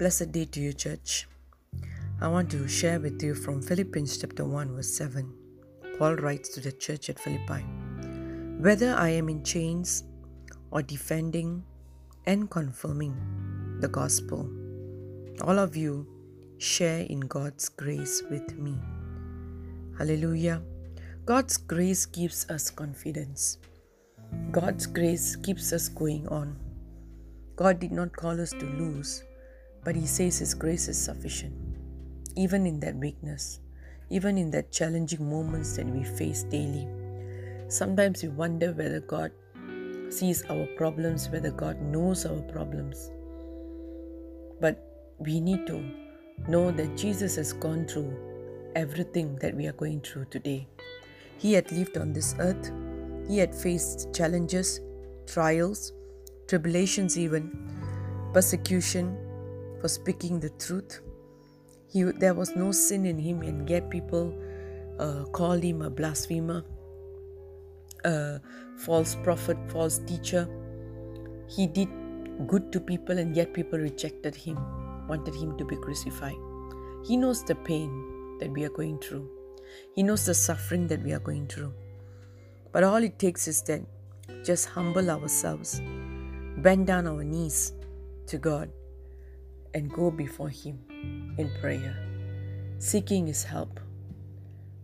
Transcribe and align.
Blessed 0.00 0.32
day 0.32 0.46
to 0.46 0.60
you, 0.60 0.72
church. 0.72 1.28
I 2.22 2.28
want 2.28 2.50
to 2.52 2.66
share 2.66 2.98
with 2.98 3.22
you 3.22 3.34
from 3.34 3.60
Philippians 3.60 4.16
chapter 4.16 4.46
1, 4.46 4.74
verse 4.74 4.94
7. 4.94 5.30
Paul 5.98 6.14
writes 6.14 6.48
to 6.54 6.60
the 6.62 6.72
church 6.72 7.10
at 7.10 7.18
Philippi 7.18 7.60
Whether 8.58 8.94
I 8.94 9.10
am 9.10 9.28
in 9.28 9.44
chains 9.44 10.04
or 10.70 10.80
defending 10.80 11.62
and 12.24 12.50
confirming 12.50 13.14
the 13.82 13.88
gospel, 13.88 14.48
all 15.42 15.58
of 15.58 15.76
you 15.76 16.06
share 16.56 17.00
in 17.00 17.20
God's 17.20 17.68
grace 17.68 18.22
with 18.30 18.56
me. 18.56 18.78
Hallelujah. 19.98 20.62
God's 21.26 21.58
grace 21.58 22.06
gives 22.06 22.48
us 22.48 22.70
confidence. 22.70 23.58
God's 24.50 24.86
grace 24.86 25.36
keeps 25.36 25.74
us 25.74 25.90
going 25.90 26.26
on. 26.28 26.56
God 27.54 27.78
did 27.78 27.92
not 27.92 28.16
call 28.16 28.40
us 28.40 28.52
to 28.52 28.64
lose, 28.64 29.24
but 29.84 29.96
He 29.96 30.06
says 30.06 30.38
His 30.38 30.54
grace 30.54 30.88
is 30.88 31.02
sufficient. 31.02 31.54
Even 32.36 32.66
in 32.66 32.80
that 32.80 32.96
weakness, 32.96 33.60
even 34.10 34.36
in 34.36 34.50
that 34.50 34.72
challenging 34.72 35.28
moments 35.28 35.76
that 35.76 35.86
we 35.86 36.04
face 36.04 36.42
daily. 36.44 36.88
Sometimes 37.68 38.22
we 38.22 38.28
wonder 38.28 38.72
whether 38.72 39.00
God 39.00 39.30
sees 40.08 40.44
our 40.50 40.66
problems, 40.76 41.28
whether 41.28 41.52
God 41.52 41.80
knows 41.80 42.26
our 42.26 42.40
problems. 42.42 43.10
But 44.60 44.84
we 45.18 45.40
need 45.40 45.66
to 45.68 45.84
know 46.48 46.72
that 46.72 46.96
Jesus 46.96 47.36
has 47.36 47.52
gone 47.52 47.86
through 47.86 48.16
everything 48.74 49.36
that 49.36 49.54
we 49.54 49.66
are 49.66 49.72
going 49.72 50.00
through 50.00 50.26
today. 50.26 50.66
He 51.38 51.52
had 51.52 51.70
lived 51.70 51.96
on 51.96 52.12
this 52.12 52.34
earth, 52.38 52.72
he 53.28 53.38
had 53.38 53.54
faced 53.54 54.12
challenges, 54.12 54.80
trials, 55.26 55.92
tribulations, 56.48 57.16
even 57.16 57.70
persecution 58.32 59.16
for 59.80 59.88
speaking 59.88 60.40
the 60.40 60.50
truth. 60.50 61.00
He, 61.88 62.02
there 62.02 62.34
was 62.34 62.54
no 62.54 62.72
sin 62.72 63.06
in 63.06 63.18
him, 63.18 63.42
and 63.42 63.68
yet 63.68 63.90
people 63.90 64.34
uh, 64.98 65.24
called 65.32 65.62
him 65.62 65.82
a 65.82 65.90
blasphemer, 65.90 66.64
a 68.04 68.40
false 68.76 69.16
prophet, 69.24 69.56
false 69.68 69.98
teacher. 69.98 70.48
He 71.48 71.66
did 71.66 71.88
good 72.46 72.72
to 72.72 72.80
people, 72.80 73.18
and 73.18 73.34
yet 73.34 73.52
people 73.52 73.78
rejected 73.78 74.34
him, 74.34 74.58
wanted 75.08 75.34
him 75.34 75.56
to 75.58 75.64
be 75.64 75.76
crucified. 75.76 76.36
He 77.04 77.16
knows 77.16 77.44
the 77.44 77.54
pain 77.54 78.38
that 78.38 78.50
we 78.50 78.64
are 78.64 78.70
going 78.70 78.98
through, 78.98 79.28
He 79.94 80.02
knows 80.02 80.26
the 80.26 80.34
suffering 80.34 80.86
that 80.88 81.02
we 81.02 81.12
are 81.12 81.20
going 81.20 81.46
through. 81.46 81.72
But 82.72 82.84
all 82.84 83.02
it 83.02 83.18
takes 83.18 83.48
is 83.48 83.62
that 83.62 83.82
just 84.44 84.68
humble 84.68 85.10
ourselves, 85.10 85.80
bend 86.58 86.86
down 86.86 87.06
our 87.06 87.24
knees 87.24 87.72
to 88.26 88.38
God, 88.38 88.70
and 89.74 89.92
go 89.92 90.10
before 90.10 90.48
Him 90.48 90.78
in 91.38 91.50
prayer, 91.60 91.96
seeking 92.78 93.26
His 93.26 93.44
help, 93.44 93.80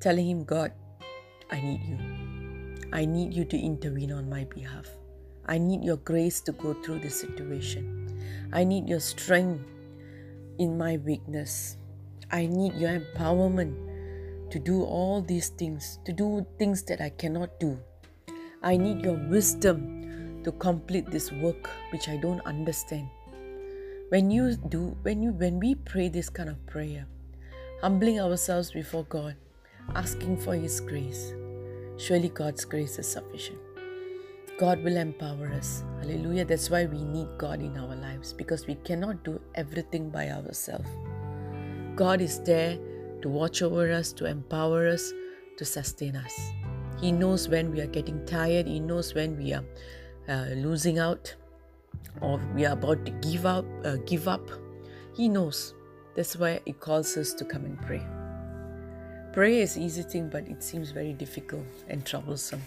telling 0.00 0.28
Him, 0.28 0.44
God, 0.44 0.72
I 1.50 1.60
need 1.60 1.82
you. 1.84 1.98
I 2.92 3.04
need 3.04 3.34
you 3.34 3.44
to 3.44 3.58
intervene 3.58 4.12
on 4.12 4.28
my 4.28 4.44
behalf. 4.44 4.88
I 5.46 5.58
need 5.58 5.84
your 5.84 5.96
grace 5.98 6.40
to 6.42 6.52
go 6.52 6.74
through 6.74 7.00
this 7.00 7.20
situation. 7.20 8.18
I 8.52 8.64
need 8.64 8.88
your 8.88 9.00
strength 9.00 9.62
in 10.58 10.76
my 10.76 10.96
weakness. 10.98 11.76
I 12.30 12.46
need 12.46 12.74
your 12.74 12.90
empowerment 12.90 13.74
to 14.50 14.58
do 14.58 14.82
all 14.82 15.22
these 15.22 15.48
things, 15.50 15.98
to 16.04 16.12
do 16.12 16.46
things 16.58 16.82
that 16.84 17.00
I 17.00 17.10
cannot 17.10 17.58
do. 17.60 17.78
I 18.62 18.76
need 18.76 19.02
your 19.02 19.14
wisdom 19.28 20.42
to 20.44 20.52
complete 20.52 21.10
this 21.10 21.32
work 21.32 21.70
which 21.92 22.08
I 22.08 22.16
don't 22.16 22.40
understand. 22.42 23.08
When 24.10 24.28
you 24.28 24.56
do, 24.56 24.96
when 25.02 25.22
you 25.22 25.30
when 25.30 25.60
we 25.60 25.76
pray 25.76 26.08
this 26.08 26.28
kind 26.28 26.48
of 26.48 26.66
prayer, 26.66 27.06
humbling 27.80 28.18
ourselves 28.18 28.72
before 28.72 29.04
God, 29.04 29.36
asking 29.94 30.36
for 30.38 30.56
His 30.56 30.80
grace, 30.80 31.32
surely 31.96 32.28
God's 32.28 32.64
grace 32.64 32.98
is 32.98 33.06
sufficient. 33.06 33.60
God 34.58 34.82
will 34.82 34.96
empower 34.96 35.52
us. 35.52 35.84
Hallelujah. 36.00 36.44
That's 36.44 36.68
why 36.70 36.86
we 36.86 37.04
need 37.04 37.28
God 37.38 37.62
in 37.62 37.78
our 37.78 37.94
lives 37.94 38.32
because 38.32 38.66
we 38.66 38.74
cannot 38.74 39.22
do 39.22 39.40
everything 39.54 40.10
by 40.10 40.30
ourselves. 40.30 40.90
God 41.94 42.20
is 42.20 42.40
there 42.40 42.80
to 43.22 43.28
watch 43.28 43.62
over 43.62 43.92
us, 43.92 44.12
to 44.14 44.24
empower 44.24 44.88
us, 44.88 45.12
to 45.56 45.64
sustain 45.64 46.16
us. 46.16 46.34
He 47.00 47.12
knows 47.12 47.48
when 47.48 47.70
we 47.70 47.80
are 47.80 47.86
getting 47.86 48.26
tired, 48.26 48.66
He 48.66 48.80
knows 48.80 49.14
when 49.14 49.36
we 49.36 49.52
are 49.52 49.64
uh, 50.28 50.46
losing 50.56 50.98
out 50.98 51.32
or 52.20 52.40
we 52.54 52.66
are 52.66 52.72
about 52.72 53.04
to 53.06 53.12
give 53.12 53.46
up, 53.46 53.64
uh, 53.84 53.96
give 54.06 54.28
up. 54.28 54.48
He 55.14 55.28
knows. 55.28 55.74
That's 56.14 56.36
why 56.36 56.60
He 56.64 56.72
calls 56.72 57.16
us 57.16 57.32
to 57.34 57.44
come 57.44 57.64
and 57.64 57.80
pray. 57.82 58.02
Prayer 59.32 59.62
is 59.62 59.78
easy 59.78 60.02
thing, 60.02 60.28
but 60.28 60.48
it 60.48 60.62
seems 60.62 60.90
very 60.90 61.12
difficult 61.12 61.66
and 61.88 62.04
troublesome. 62.04 62.62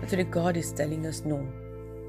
But 0.00 0.08
today 0.08 0.24
God 0.24 0.56
is 0.56 0.72
telling 0.72 1.06
us, 1.06 1.24
no, 1.24 1.46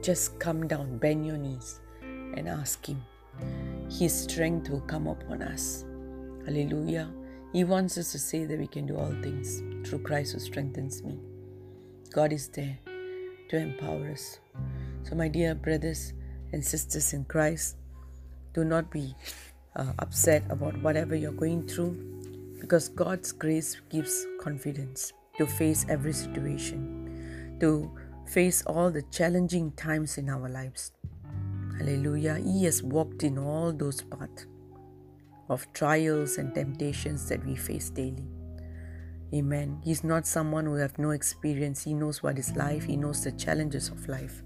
just 0.01 0.39
come 0.39 0.67
down, 0.67 0.97
bend 0.97 1.25
your 1.25 1.37
knees, 1.37 1.81
and 2.01 2.47
ask 2.47 2.85
Him. 2.85 3.03
His 3.89 4.23
strength 4.23 4.69
will 4.69 4.81
come 4.81 5.07
upon 5.07 5.41
us. 5.41 5.83
Hallelujah. 6.45 7.11
He 7.53 7.63
wants 7.63 7.97
us 7.97 8.11
to 8.11 8.19
say 8.19 8.45
that 8.45 8.59
we 8.59 8.67
can 8.67 8.85
do 8.85 8.97
all 8.97 9.13
things 9.21 9.61
through 9.87 9.99
Christ 9.99 10.33
who 10.33 10.39
strengthens 10.39 11.03
me. 11.03 11.19
God 12.11 12.31
is 12.33 12.47
there 12.49 12.77
to 13.49 13.57
empower 13.57 14.11
us. 14.11 14.39
So, 15.03 15.15
my 15.15 15.27
dear 15.27 15.53
brothers 15.55 16.13
and 16.51 16.63
sisters 16.63 17.13
in 17.13 17.25
Christ, 17.25 17.77
do 18.53 18.63
not 18.63 18.91
be 18.91 19.13
uh, 19.75 19.93
upset 19.99 20.43
about 20.49 20.77
whatever 20.81 21.15
you're 21.15 21.31
going 21.31 21.67
through 21.67 22.15
because 22.59 22.89
God's 22.89 23.31
grace 23.31 23.79
gives 23.89 24.25
confidence 24.39 25.13
to 25.37 25.45
face 25.45 25.85
every 25.89 26.13
situation, 26.13 27.57
to 27.59 27.91
face 28.27 28.63
all 28.65 28.89
the 28.89 29.03
challenging 29.11 29.71
times 29.73 30.17
in 30.17 30.29
our 30.29 30.49
lives. 30.49 30.91
Hallelujah. 31.77 32.35
He 32.35 32.63
has 32.65 32.81
walked 32.81 33.23
in 33.23 33.37
all 33.37 33.73
those 33.73 34.01
paths 34.01 34.47
of 35.49 35.71
trials 35.73 36.37
and 36.37 36.55
temptations 36.55 37.27
that 37.29 37.45
we 37.45 37.55
face 37.55 37.89
daily. 37.89 38.25
Amen. 39.33 39.81
He's 39.83 40.03
not 40.03 40.25
someone 40.25 40.65
who 40.65 40.75
have 40.75 40.97
no 40.97 41.11
experience. 41.11 41.83
He 41.83 41.93
knows 41.93 42.23
what 42.23 42.39
is 42.39 42.55
life. 42.55 42.85
He 42.85 42.95
knows 42.95 43.23
the 43.23 43.33
challenges 43.33 43.89
of 43.89 44.07
life. 44.07 44.41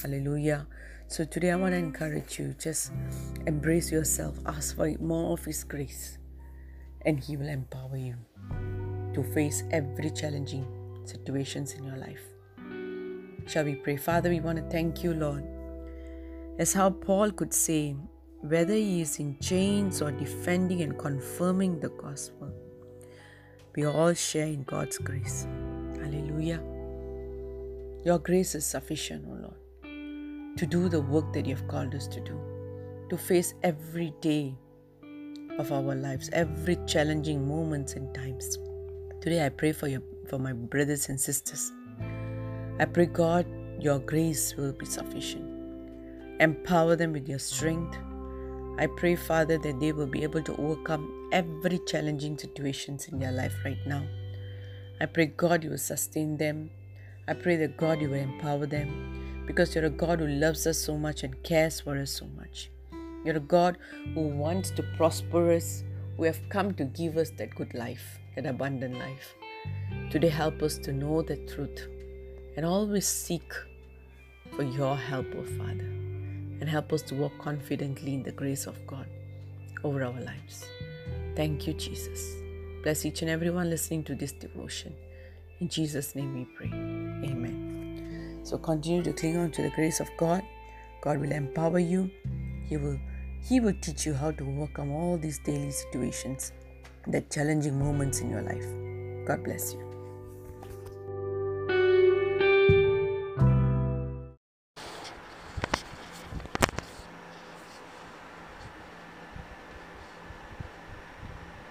Hallelujah. 0.00 0.66
So 1.12 1.26
today 1.26 1.50
I 1.50 1.56
want 1.56 1.72
to 1.72 1.76
encourage 1.76 2.38
you. 2.38 2.54
Just 2.58 2.90
embrace 3.46 3.92
yourself. 3.92 4.34
Ask 4.46 4.76
for 4.76 4.90
more 4.98 5.34
of 5.34 5.44
His 5.44 5.62
grace. 5.62 6.16
And 7.04 7.20
He 7.20 7.36
will 7.36 7.50
empower 7.50 7.98
you 7.98 8.14
to 9.12 9.22
face 9.22 9.62
every 9.72 10.08
challenging 10.08 10.66
situations 11.04 11.74
in 11.74 11.84
your 11.84 11.98
life. 11.98 12.22
Shall 13.46 13.66
we 13.66 13.74
pray? 13.74 13.98
Father, 13.98 14.30
we 14.30 14.40
want 14.40 14.56
to 14.56 14.64
thank 14.70 15.04
you, 15.04 15.12
Lord. 15.12 15.44
As 16.58 16.72
how 16.72 16.88
Paul 16.88 17.30
could 17.30 17.52
say, 17.52 17.94
whether 18.40 18.72
he 18.72 19.02
is 19.02 19.18
in 19.18 19.38
chains 19.38 20.00
or 20.00 20.12
defending 20.12 20.80
and 20.80 20.98
confirming 20.98 21.78
the 21.78 21.90
gospel, 21.90 22.50
we 23.76 23.84
all 23.84 24.14
share 24.14 24.46
in 24.46 24.62
God's 24.62 24.96
grace. 24.96 25.46
Hallelujah. 26.00 26.62
Your 28.02 28.18
grace 28.18 28.54
is 28.54 28.64
sufficient, 28.64 29.26
O 29.28 29.41
to 30.56 30.66
do 30.66 30.88
the 30.88 31.00
work 31.00 31.32
that 31.32 31.46
you 31.46 31.54
have 31.54 31.68
called 31.68 31.94
us 31.94 32.06
to 32.08 32.20
do, 32.20 32.38
to 33.08 33.16
face 33.16 33.54
every 33.62 34.12
day 34.20 34.54
of 35.58 35.72
our 35.72 35.94
lives, 35.94 36.30
every 36.32 36.76
challenging 36.86 37.46
moments 37.46 37.94
and 37.94 38.14
times. 38.14 38.58
Today 39.20 39.44
I 39.46 39.48
pray 39.48 39.72
for 39.72 39.88
your 39.88 40.02
for 40.28 40.38
my 40.38 40.52
brothers 40.52 41.08
and 41.08 41.20
sisters. 41.20 41.72
I 42.78 42.84
pray 42.84 43.06
God 43.06 43.46
your 43.80 43.98
grace 43.98 44.54
will 44.56 44.72
be 44.72 44.86
sufficient. 44.86 45.48
Empower 46.40 46.96
them 46.96 47.12
with 47.12 47.28
your 47.28 47.38
strength, 47.38 47.96
I 48.78 48.86
pray, 48.86 49.16
Father, 49.16 49.58
that 49.58 49.80
they 49.80 49.92
will 49.92 50.06
be 50.06 50.22
able 50.22 50.42
to 50.42 50.56
overcome 50.56 51.28
every 51.30 51.78
challenging 51.86 52.38
situations 52.38 53.08
in 53.08 53.18
their 53.18 53.30
life 53.30 53.54
right 53.64 53.78
now. 53.86 54.02
I 55.00 55.06
pray, 55.06 55.26
God, 55.26 55.62
you 55.62 55.70
will 55.70 55.78
sustain 55.78 56.38
them. 56.38 56.70
I 57.28 57.34
pray 57.34 57.56
that 57.56 57.76
God, 57.76 58.00
you 58.00 58.08
will 58.08 58.16
empower 58.16 58.66
them 58.66 59.21
because 59.46 59.74
you're 59.74 59.86
a 59.86 59.90
God 59.90 60.20
who 60.20 60.26
loves 60.26 60.66
us 60.66 60.78
so 60.78 60.96
much 60.96 61.22
and 61.22 61.42
cares 61.42 61.80
for 61.80 61.98
us 61.98 62.10
so 62.10 62.26
much. 62.36 62.70
You're 63.24 63.36
a 63.36 63.40
God 63.40 63.78
who 64.14 64.22
wants 64.22 64.70
to 64.72 64.82
prosper 64.96 65.52
us, 65.52 65.84
who 66.16 66.24
have 66.24 66.40
come 66.48 66.74
to 66.74 66.84
give 66.84 67.16
us 67.16 67.30
that 67.38 67.54
good 67.54 67.74
life, 67.74 68.18
that 68.36 68.46
abundant 68.46 68.98
life. 68.98 69.34
Today, 70.10 70.28
help 70.28 70.62
us 70.62 70.78
to 70.78 70.92
know 70.92 71.22
the 71.22 71.36
truth 71.36 71.88
and 72.56 72.66
always 72.66 73.06
seek 73.06 73.52
for 74.56 74.62
your 74.62 74.96
help, 74.96 75.26
O 75.34 75.38
oh 75.38 75.44
Father 75.58 76.02
and 76.62 76.70
help 76.70 76.92
us 76.92 77.02
to 77.02 77.16
walk 77.16 77.36
confidently 77.38 78.14
in 78.14 78.22
the 78.22 78.30
grace 78.30 78.66
of 78.66 78.86
God 78.86 79.08
over 79.82 80.04
our 80.04 80.20
lives. 80.20 80.64
Thank 81.34 81.66
you, 81.66 81.72
Jesus. 81.72 82.36
Bless 82.84 83.04
each 83.04 83.20
and 83.22 83.28
everyone 83.28 83.68
listening 83.68 84.04
to 84.04 84.14
this 84.14 84.30
devotion. 84.30 84.94
In 85.58 85.68
Jesus' 85.68 86.14
name 86.14 86.32
we 86.34 86.44
pray. 86.56 86.68
Amen. 86.68 87.71
So 88.43 88.57
continue 88.57 89.03
to 89.03 89.13
cling 89.13 89.37
on 89.37 89.51
to 89.51 89.61
the 89.61 89.69
grace 89.71 89.99
of 89.99 90.09
God. 90.17 90.43
God 91.01 91.19
will 91.19 91.31
empower 91.31 91.79
you. 91.79 92.09
He 92.69 92.77
will 92.77 92.99
He 93.49 93.59
will 93.59 93.75
teach 93.81 94.05
you 94.05 94.13
how 94.13 94.31
to 94.31 94.43
overcome 94.53 94.91
all 94.91 95.17
these 95.17 95.39
daily 95.39 95.71
situations, 95.71 96.51
the 97.07 97.21
challenging 97.21 97.77
moments 97.79 98.21
in 98.21 98.29
your 98.29 98.41
life. 98.41 98.67
God 99.25 99.43
bless 99.43 99.73
you. 99.73 99.87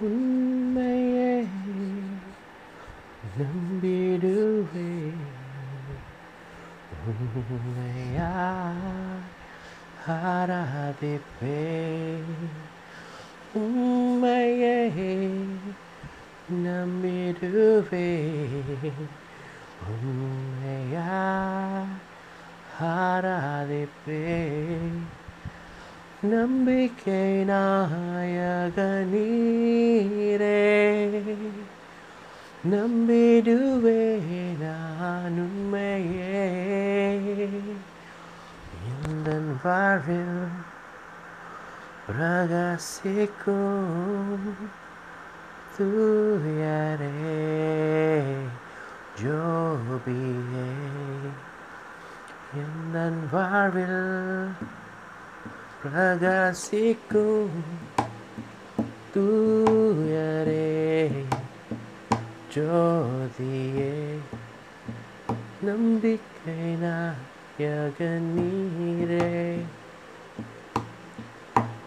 உண்மையே 0.07 1.31
நம்பிடுவே 3.39 4.91
உண்மையா 7.04 8.32
ஆராதிப்பே 10.16 11.60
உண்மையே 13.56 14.76
நம்பிடுவே 16.66 18.10
உண்மையா 19.92 21.08
ஆராதிப்பே 22.92 24.22
நம்பிக்கை 26.26 27.26
நாயக 27.44 28.78
நீரே 29.12 30.60
நம்பிடுவே 32.71 34.01
நான் 34.61 35.37
உண்மையே 35.39 36.47
இந்த 38.91 39.29
வாழ்வில் 39.65 40.41
பிரகாசிக்கும் 43.37 43.85
தூயரே 45.77 47.13
ஜோபியே 49.21 50.69
இந்த 52.57 52.97
வாழ்வில் 53.33 54.03
பிரகாசிக்கும் 55.83 57.59
தூயரே 59.13 60.60
ஜோதியே 62.56 64.18
நம்பிக்கை 65.62 66.54
நாயக 66.56 68.20
நீரே. 68.36 69.58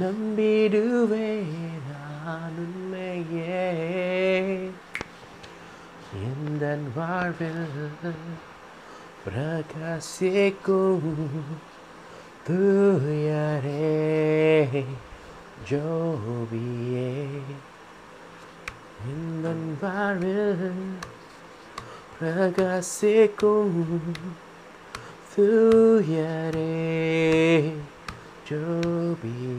நம்பிடுவே 0.00 1.44
நான் 1.90 2.52
உண்மையே. 2.56 3.70
எந்த 6.14 6.78
வாழ்வில் 6.94 7.66
Fracasé 9.28 10.56
tú 10.64 10.98
y 12.46 13.28
haré, 13.28 14.86
yo 15.66 16.46
vi 16.50 17.42
en 19.04 19.44
el 19.44 19.76
barrio. 19.82 20.72
Fracasé 22.18 23.30
tú 23.36 23.68
y 26.08 26.18
haré, 26.20 27.74
yo 28.48 28.64
vi. 29.22 29.58